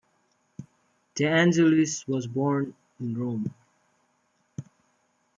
[1.13, 3.53] De Angelis was born in Rome.